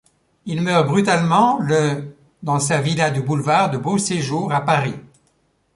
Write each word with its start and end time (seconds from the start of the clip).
Il 0.47 0.61
meurt 0.63 0.87
brutalement 0.87 1.59
le 1.59 2.15
dans 2.41 2.59
sa 2.59 2.81
villa 2.81 3.11
du 3.11 3.21
boulevard 3.21 3.69
de 3.69 3.77
Beauséjour 3.77 4.51
à 4.51 4.61
Paris. 4.61 4.95